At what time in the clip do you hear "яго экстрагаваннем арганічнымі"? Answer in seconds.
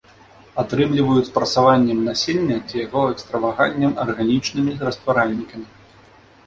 2.85-4.71